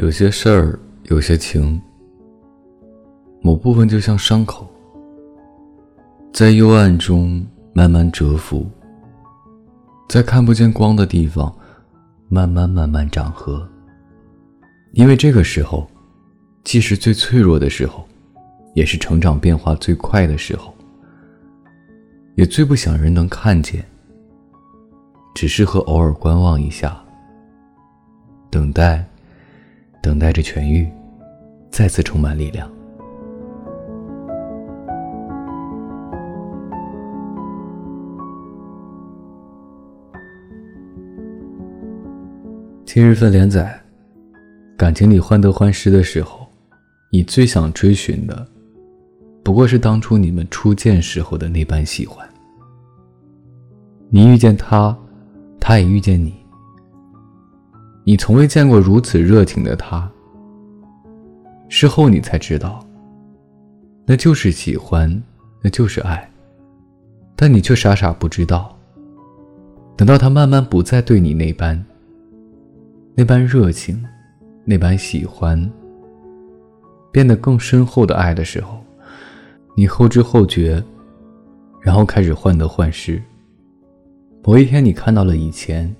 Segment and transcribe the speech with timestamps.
[0.00, 1.78] 有些事儿，有些情，
[3.42, 4.66] 某部分就像伤口，
[6.32, 8.66] 在幽暗中慢慢蛰伏，
[10.08, 11.54] 在看不见光的地方，
[12.30, 13.68] 慢慢慢慢长合。
[14.92, 15.86] 因为这个时候，
[16.64, 18.02] 既是最脆弱的时候，
[18.74, 20.74] 也是成长变化最快的时候，
[22.36, 23.84] 也最不想人能看见，
[25.34, 26.98] 只适合偶尔观望一下，
[28.50, 29.06] 等待。
[30.02, 30.90] 等待着痊愈，
[31.70, 32.70] 再次充满力量。
[42.84, 43.80] 今日份连载，
[44.76, 46.44] 感情里患得患失的时候，
[47.12, 48.44] 你最想追寻的，
[49.44, 52.28] 不过是当初你们初见时候的那般喜欢。
[54.08, 54.98] 你遇见他，
[55.60, 56.39] 他也遇见你。
[58.04, 60.10] 你从未见过如此热情的他。
[61.68, 62.84] 事后你才知道，
[64.04, 65.22] 那就是喜欢，
[65.62, 66.28] 那就是爱，
[67.36, 68.76] 但你却傻傻不知道。
[69.96, 71.80] 等到他慢慢不再对你那般，
[73.14, 74.04] 那般热情，
[74.64, 75.70] 那般喜欢，
[77.12, 78.80] 变得更深厚的爱的时候，
[79.76, 80.82] 你后知后觉，
[81.80, 83.22] 然后开始患得患失。
[84.42, 85.94] 某一天，你看到了以前，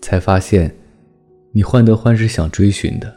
[0.00, 0.74] 才发现。
[1.52, 3.12] 你患得患失想追寻的，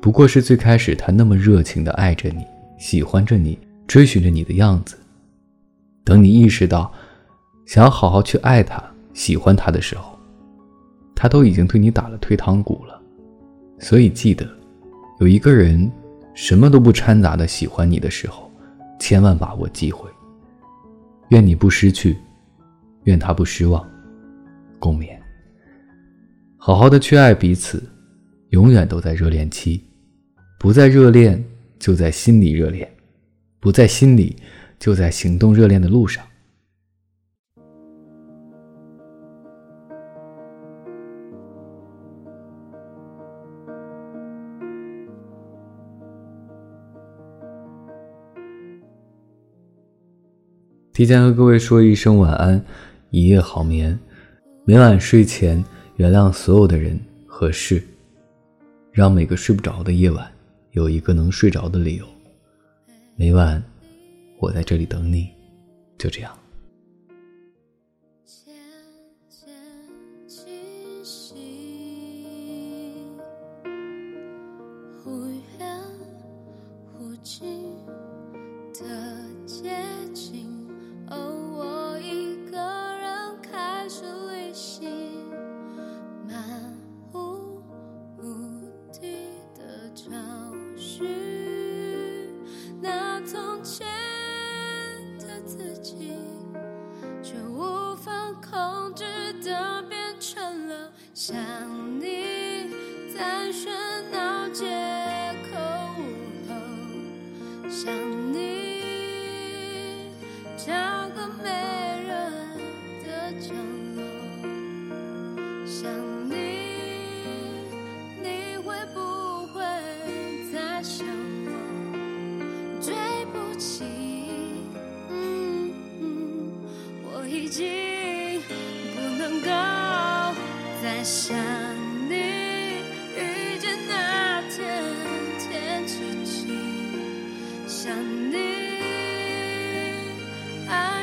[0.00, 2.44] 不过是最开始他那么热情的爱着你、
[2.78, 4.96] 喜欢着你、追寻着你的样子。
[6.02, 6.92] 等你意识到，
[7.64, 8.82] 想要好好去爱他、
[9.12, 10.18] 喜欢他的时候，
[11.14, 13.00] 他都已经对你打了退堂鼓了。
[13.78, 14.48] 所以记得，
[15.20, 15.90] 有一个人
[16.34, 18.50] 什么都不掺杂的喜欢你的时候，
[18.98, 20.10] 千万把握机会。
[21.28, 22.18] 愿你不失去，
[23.04, 23.88] 愿他不失望，
[24.78, 25.16] 共勉。
[26.66, 27.82] 好好的去爱彼此，
[28.48, 29.84] 永远都在热恋期，
[30.58, 31.44] 不在热恋
[31.78, 32.90] 就在心里热恋，
[33.60, 34.34] 不在心里
[34.78, 36.24] 就在行动热恋的路上。
[50.94, 52.64] 提前和各位说一声晚安，
[53.10, 54.00] 一夜好眠，
[54.64, 55.62] 每晚睡前。
[55.96, 57.80] 原谅所有的人和事，
[58.90, 60.28] 让每个睡不着的夜晚
[60.72, 62.06] 有一个能睡着的理由。
[63.14, 63.62] 每晚，
[64.40, 65.30] 我在这里等你，
[65.96, 66.36] 就这样。
[75.04, 75.80] 忽远
[76.92, 77.62] 忽近
[78.72, 78.82] 的
[79.46, 79.70] 接
[80.12, 80.48] 近
[110.56, 111.03] 想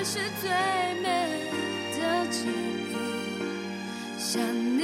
[0.03, 0.49] 是最
[1.03, 1.07] 美
[1.93, 2.47] 的记
[2.89, 2.91] 忆，
[4.17, 4.41] 想
[4.77, 4.81] 你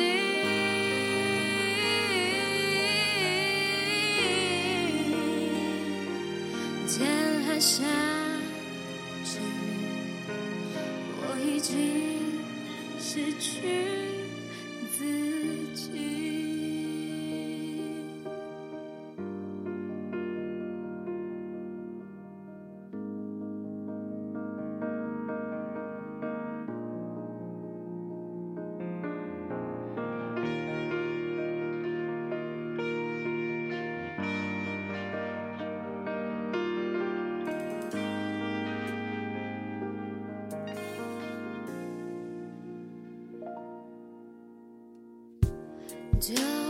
[6.88, 6.95] 天
[7.47, 7.83] 还下
[9.25, 9.44] 着雨，
[11.19, 11.73] 我已经
[12.99, 14.26] 失去。
[46.19, 46.66] 就。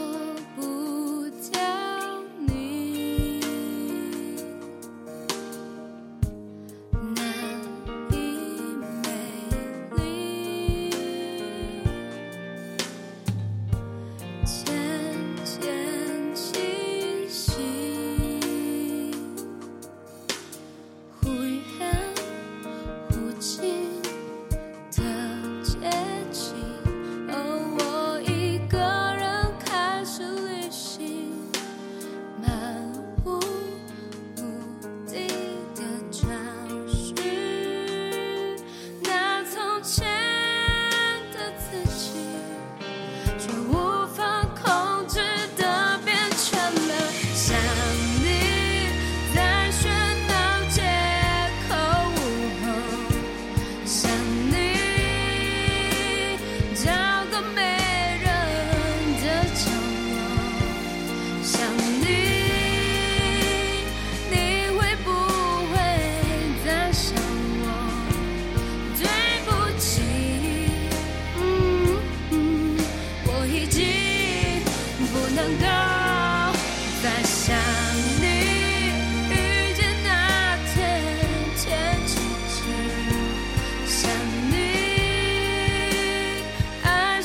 [57.38, 57.67] the man.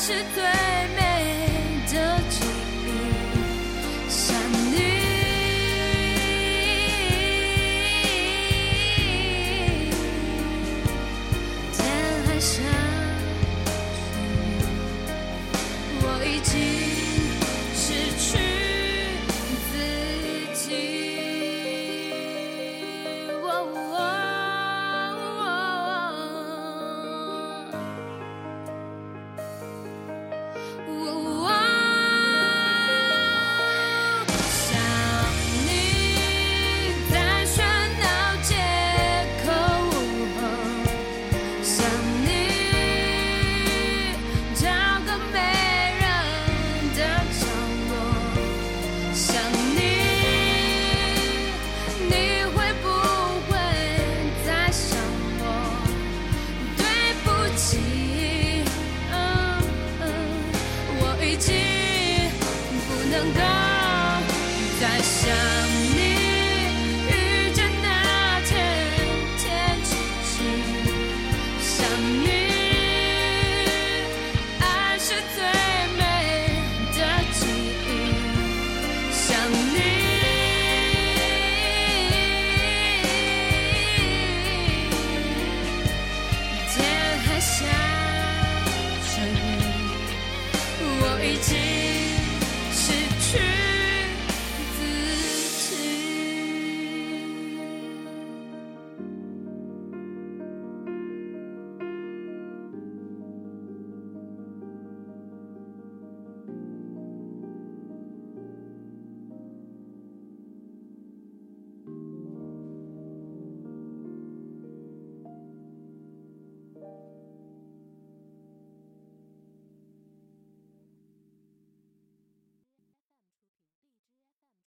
[0.04, 0.43] 是最
[0.96, 1.00] 美
[1.93, 2.44] 的记
[2.87, 2.88] 忆
[4.08, 4.76] 想你
[11.72, 11.78] 天
[12.26, 12.64] 还下
[13.94, 14.26] 着雨
[16.02, 17.01] 我已经
[63.22, 63.61] 等待。